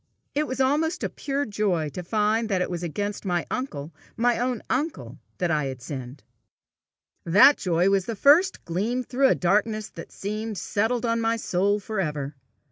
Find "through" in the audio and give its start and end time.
9.03-9.27